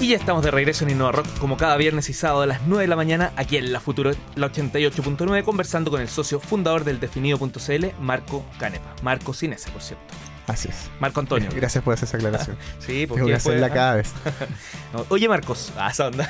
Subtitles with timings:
[0.00, 2.62] Y ya estamos de regreso en Innova Rock como cada viernes y sábado a las
[2.66, 6.84] 9 de la mañana aquí en la Futuro, la 88.9, conversando con el socio fundador
[6.84, 8.94] del definido.cl, Marco Canepa.
[9.02, 10.06] Marco sin ese, por cierto.
[10.46, 10.88] Así es.
[11.00, 11.48] Marco Antonio.
[11.54, 12.56] Gracias por hacer esa aclaración.
[12.78, 14.12] sí, porque Tengo que hacerla cada vez.
[14.92, 15.72] No, Oye, Marcos.
[15.76, 16.26] Ah, esa onda.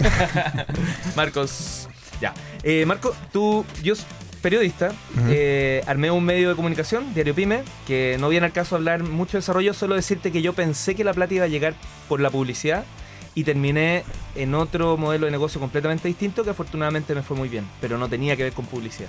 [1.14, 1.88] Marcos.
[2.22, 2.32] Ya.
[2.62, 3.94] Eh, Marco, tú, yo
[4.40, 4.92] periodista,
[5.28, 9.32] eh, armé un medio de comunicación, Diario Pyme, que no viene al caso hablar mucho
[9.32, 11.74] de desarrollo, solo decirte que yo pensé que la plata iba a llegar
[12.08, 12.84] por la publicidad
[13.34, 17.64] y terminé en otro modelo de negocio completamente distinto que afortunadamente me fue muy bien,
[17.80, 19.08] pero no tenía que ver con publicidad.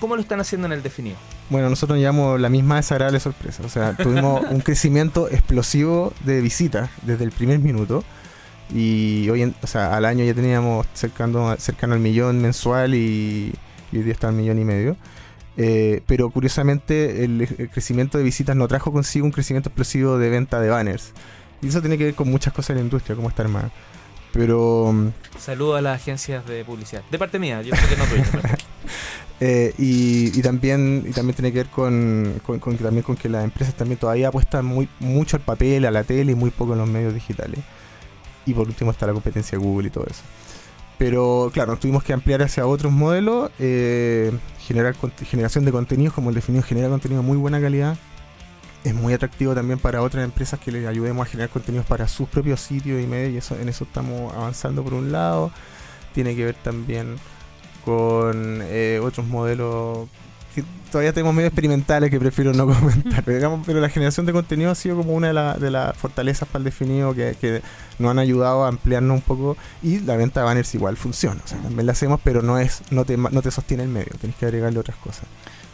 [0.00, 1.16] ¿Cómo lo están haciendo en el definido?
[1.50, 3.62] Bueno, nosotros llevamos la misma desagradable sorpresa.
[3.64, 8.04] O sea, tuvimos un crecimiento explosivo de visitas desde el primer minuto.
[8.74, 13.52] Y hoy, en- o sea, al año ya teníamos cercano, cercano al millón mensual y,
[13.92, 14.96] y hoy día está al millón y medio.
[15.56, 20.28] Eh, pero curiosamente el, el crecimiento de visitas no trajo consigo un crecimiento explosivo de
[20.28, 21.12] venta de banners.
[21.62, 23.70] Y eso tiene que ver con muchas cosas en la industria, como está armada.
[24.32, 25.08] Pero mm,
[25.38, 27.02] Saludo a las agencias de publicidad.
[27.10, 28.24] De parte mía, yo sé que no tuya.
[28.32, 28.48] pero-
[29.40, 33.16] Eh, y, y también y también tiene que ver con, con, con que también con
[33.16, 36.50] que las empresas también todavía apuestan muy mucho al papel, a la tele y muy
[36.50, 37.58] poco en los medios digitales.
[38.46, 40.22] Y por último está la competencia de Google y todo eso.
[40.98, 44.94] Pero claro, nos tuvimos que ampliar hacia otros modelos, eh, generar
[45.28, 47.98] generación de contenidos, como el definido genera contenido de muy buena calidad.
[48.84, 52.28] Es muy atractivo también para otras empresas que les ayudemos a generar contenidos para sus
[52.28, 55.50] propios sitios y medios, y eso, en eso estamos avanzando por un lado.
[56.14, 57.16] Tiene que ver también
[57.84, 60.08] con eh, otros modelos
[60.54, 60.62] que
[60.92, 63.24] todavía tenemos medio experimentales que prefiero no comentar.
[63.24, 66.46] Pero, digamos, pero la generación de contenido ha sido como una de, la- las fortalezas
[66.48, 67.62] para el definido que, que
[67.98, 69.56] nos han ayudado a ampliarnos un poco.
[69.82, 71.40] Y la venta de banners igual funciona.
[71.44, 74.12] O sea, también la hacemos, pero no es no te, no te sostiene el medio.
[74.20, 75.24] Tenés que agregarle otras cosas.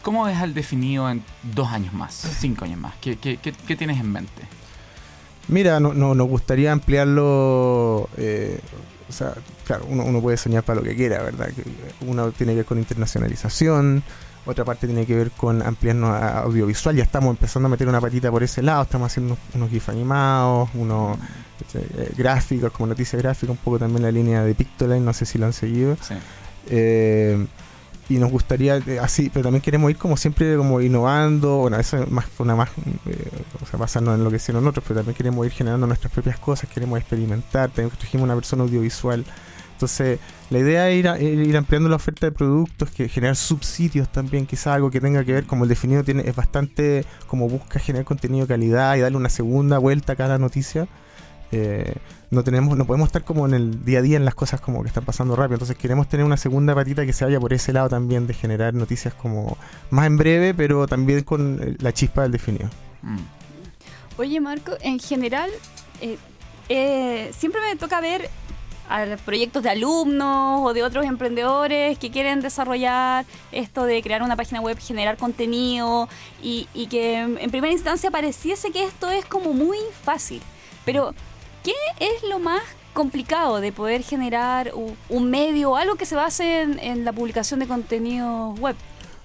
[0.03, 2.95] ¿Cómo ves al definido en dos años más, cinco años más?
[3.01, 4.43] ¿Qué, qué, qué- qué tienes en mente?
[5.48, 8.09] Mira, no, no- nos gustaría ampliarlo.
[8.17, 8.61] eh,
[9.09, 9.34] o sea,
[9.67, 11.48] claro, uno, uno puede soñar para lo que quiera, ¿verdad?
[12.06, 14.03] Uno tiene que ver con internacionalización,
[14.47, 16.94] otra parte tiene que ver con ampliarnos a audiovisual.
[16.97, 19.89] Ya estamos empezando a meter una patita por ese lado, estamos haciendo unos, unos GIF
[19.89, 21.19] animados, unos
[21.75, 25.39] eh, gráficos, como noticias gráficas, un poco también la línea de Pictoline, no sé si
[25.39, 25.97] lo han seguido.
[26.00, 26.15] Sí.
[26.69, 27.47] Eh,
[28.10, 31.97] y nos gustaría eh, así, pero también queremos ir como siempre como innovando, bueno, eso
[32.03, 32.69] es más una más
[33.06, 33.31] eh,
[33.62, 36.38] o sea, basarnos en lo que hicieron otros, pero también queremos ir generando nuestras propias
[36.38, 39.25] cosas, queremos experimentar, también trajimos una persona audiovisual.
[39.72, 40.19] Entonces,
[40.50, 44.44] la idea es ir, a- ir- ampliando la oferta de productos, que generar subsitios también,
[44.44, 48.04] quizás algo que tenga que ver, como el definido tiene, es bastante como busca generar
[48.04, 50.87] contenido de calidad y darle una segunda vuelta a cada noticia.
[51.53, 51.94] Eh,
[52.31, 54.83] no tenemos, no podemos estar como en el día a día en las cosas como
[54.83, 55.56] que están pasando rápido.
[55.56, 58.72] Entonces queremos tener una segunda patita que se vaya por ese lado también de generar
[58.72, 59.59] noticias como
[59.91, 62.71] más en breve, pero también con eh, la chispa del definido.
[63.03, 63.19] Mm.
[64.19, 65.50] Oye, Marco, en general,
[66.00, 66.19] eh,
[66.69, 68.31] eh, siempre me toca ver
[68.89, 74.37] a proyectos de alumnos o de otros emprendedores que quieren desarrollar esto de crear una
[74.37, 76.09] página web, generar contenido
[76.43, 80.43] y, y que en primera instancia pareciese que esto es como muy fácil.
[80.84, 81.15] Pero,
[81.62, 82.62] ¿qué es lo más
[82.93, 84.72] complicado de poder generar
[85.09, 88.76] un medio o algo que se base en, la publicación de contenidos web?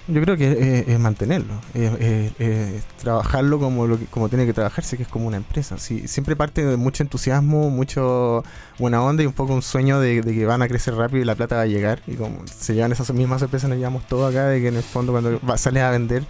[0.08, 5.04] Yo creo que es, mantenerlo, es, trabajarlo como lo que- como tiene que trabajarse, que
[5.04, 5.80] es como una empresa.
[5.80, 8.44] Sí, siempre parte de mucho entusiasmo, mucho
[8.78, 11.34] buena onda y un poco un sueño de, que van a crecer rápido y la
[11.34, 12.04] plata va a llegar.
[12.06, 14.84] Y como se llevan esas mismas sorpresas, nos llevamos todo acá, de que en el
[14.84, 16.24] fondo cuando sales a vender,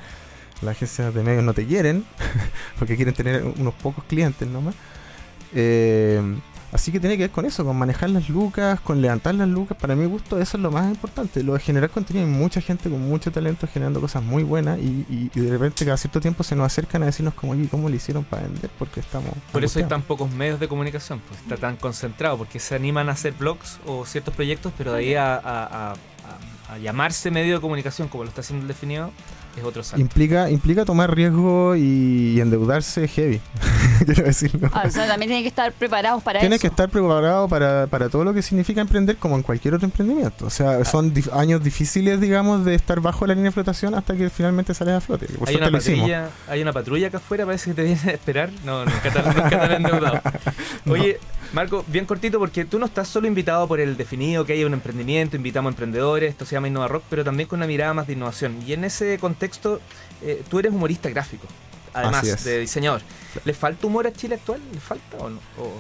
[0.62, 2.06] las agencias de medios no te quieren,
[2.80, 4.76] porque quieren tener unos pocos clientes nomás.
[5.56, 6.22] Eh,
[6.74, 9.78] así que tiene que ver con eso, con manejar las lucas, con levantar las lucas.
[9.80, 11.42] Para mi gusto, eso es lo más importante.
[11.44, 12.26] Lo de generar contenido.
[12.26, 15.86] Hay mucha gente con mucho talento generando cosas muy buenas y, y- y de repente
[15.86, 18.70] cada cierto tiempo se nos acercan a decirnos como, oye, ¿cómo le hicieron para vender?
[18.78, 19.30] Porque estamos...
[19.52, 19.90] Por eso hay angustiados".
[19.90, 23.80] tan pocos medios de comunicación, pues está tan concentrado, porque se animan a hacer blogs
[23.86, 28.08] o ciertos proyectos, pero de ahí a, a- a- a- a llamarse medio de comunicación
[28.10, 29.12] como lo está haciendo el definido,
[29.56, 30.02] es otro salto.
[30.02, 33.40] Implica, implica tomar riesgo y, y endeudarse heavy.
[34.06, 34.70] Quiero decirlo.
[34.74, 36.62] Ah, o sea, también tienen que estar preparados para Tienes eso.
[36.62, 40.46] que estar preparado para, para todo lo que significa emprender como en cualquier otro emprendimiento.
[40.46, 44.16] O sea, son dif- años difíciles, digamos, de estar bajo la línea de flotación hasta
[44.16, 45.28] que finalmente sales a flote.
[45.28, 48.50] Por hay una, patrulla, hay una patrulla acá afuera, parece que te viene a esperar.
[48.64, 50.22] No, nunca te, nunca te han endeudado.
[50.90, 51.20] Oye,
[51.54, 54.74] Marco, bien cortito, porque tú no estás solo invitado por el definido que hay un
[54.74, 58.08] emprendimiento, invitamos a emprendedores, esto se llama Innova Rock, pero también con una mirada más
[58.08, 58.60] de innovación.
[58.66, 59.80] Y en ese contexto,
[60.22, 61.48] eh, tú eres humorista gráfico,
[61.96, 63.02] además de diseñador.
[63.44, 64.62] ¿Le falta humor a Chile actual?
[64.74, 65.40] ¿Le falta o no?
[65.60, 65.80] O-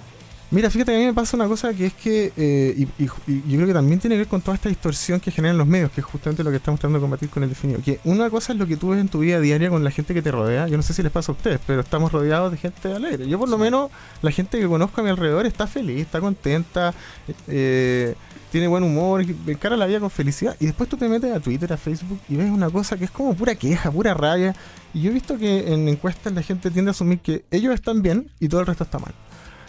[0.51, 3.09] Mira, fíjate que a mí me pasa una cosa que es que, eh, y, y-
[3.27, 5.65] y yo creo que también tiene que ver con toda esta distorsión que generan los
[5.68, 7.81] medios, que es justamente lo que estamos tratando de combatir con el definido.
[7.83, 10.13] Que una cosa es lo que tú ves en tu vida diaria con la gente
[10.13, 10.68] que te rodea.
[10.68, 13.27] Yo no sé si les pasa a ustedes, pero estamos rodeados de gente alegre.
[13.27, 13.89] Yo por lo menos,
[14.21, 16.94] la gente que conozco a mi alrededor está feliz, está contenta,
[17.48, 18.13] eh,
[18.51, 20.56] tiene buen humor, encara la vida con felicidad.
[20.59, 23.12] Y después tú te metes a Twitter, a Facebook y ves una cosa que es
[23.12, 24.56] como pura queja, pura rabia.
[24.94, 28.01] Y yo he visto que en encuestas la gente tiende a asumir que ellos están
[28.01, 29.13] bien y todo el resto está mal.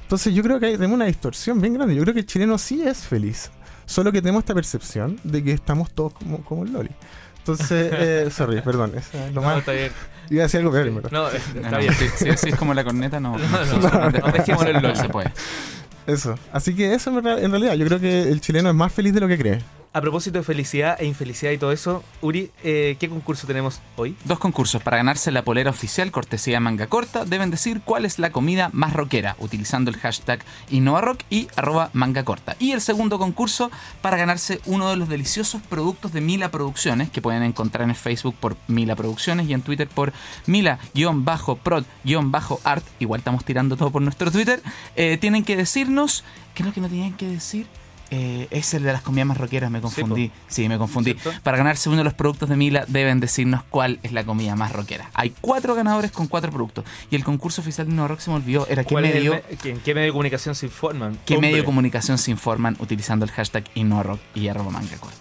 [0.07, 1.95] Entonces yo creo que hay, tenemos una distorsión bien grande.
[1.97, 3.51] Yo creo que el chileno sí es feliz.
[3.87, 6.91] Solo que tenemos esta percepción de que estamos todos como, como el Loli.
[7.39, 8.93] Entonces, eh, sorry, perdón.
[8.97, 9.59] es lo No, más.
[9.59, 9.91] está bien.
[10.31, 10.91] Iba a decir algo peor.
[11.13, 11.93] No, No, está no, bien.
[11.95, 13.37] si, si- si es como la corneta, no.
[13.37, 14.97] No, no, no, no, no, dejémoslo en no LOL.
[14.97, 15.33] se puede.
[16.07, 16.37] Eso.
[16.53, 19.27] Así que eso en realidad, yo creo que el chileno es más feliz de lo
[19.27, 19.61] que cree.
[19.97, 24.15] A propósito de felicidad e infelicidad y todo eso, Uri, eh, ¿qué concurso tenemos hoy?
[24.27, 27.25] Dos concursos para ganarse la polera oficial cortesía manga corta.
[27.25, 32.27] Deben decir cuál es la comida más rockera, utilizando el hashtag InnovaRock y arroba manga
[32.27, 32.57] corta.
[32.59, 33.71] Y el segundo concurso
[34.03, 38.35] para ganarse uno de los deliciosos productos de Mila Producciones, que pueden encontrar en Facebook
[38.39, 40.13] por Mila Producciones y en Twitter por
[40.45, 41.87] Mila-prod-art.
[42.99, 44.63] Igual estamos tirando todo por nuestro Twitter.
[44.95, 46.23] Eh, tienen que decirnos,
[46.55, 47.67] ¿qué es lo que no tenían que decir?
[48.11, 50.31] Eh, es el de las comidas más rockeras, me confundí.
[50.47, 51.15] Sí, me confundí.
[51.15, 51.41] ¿Cierto?
[51.43, 54.73] Para ganarse uno de los productos de Mila deben decirnos cuál es la comida más
[54.73, 55.11] rockera.
[55.15, 56.85] Hay cuatro ganadores con cuatro productos.
[57.11, 58.67] Y el concurso oficial de Rock se me olvidó.
[58.69, 59.33] Era qué ¿Cuál es el medio,
[59.65, 61.19] me- ¿En qué medio de comunicación se informan?
[61.27, 61.49] qué Hombre.
[61.51, 65.19] medio de comunicación se informan utilizando el hashtag InnoRock y arroba manga corta.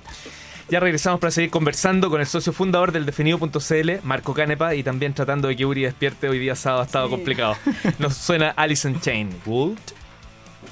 [0.69, 5.13] Ya regresamos para seguir conversando con el socio fundador del definido.cl, Marco Canepa, y también
[5.13, 7.55] tratando de que Uri despierte hoy día sábado ha estado complicado.
[7.99, 9.29] Nos suena Alice in Chain.
[9.45, 9.77] Would